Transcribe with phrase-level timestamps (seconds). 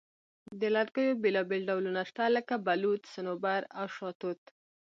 [0.59, 4.41] د لرګیو بیلابیل ډولونه شته، لکه بلوط، صنوبر، او شاهتوت.